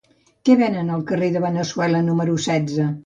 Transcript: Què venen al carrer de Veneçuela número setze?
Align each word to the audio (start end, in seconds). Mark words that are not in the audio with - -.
Què 0.47 0.53
venen 0.61 0.89
al 0.95 1.03
carrer 1.11 1.29
de 1.35 1.43
Veneçuela 1.45 2.01
número 2.09 2.39
setze? 2.47 2.89